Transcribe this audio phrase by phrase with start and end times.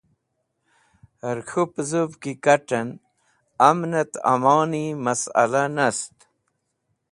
[1.23, 2.89] Hẽr k̃hũ pẽzũv ki kat̃ẽn
[3.67, 6.15] amnẽt amoni masla nast